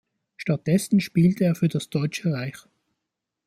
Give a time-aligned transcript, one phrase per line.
[0.35, 2.57] Stattdessen spielte er für das Deutsche Reich.